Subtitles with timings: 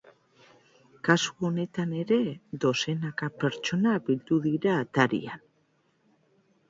[1.07, 2.17] Kasu honetan ere,
[2.65, 5.45] dozenaka pertsona bildu dira atarian.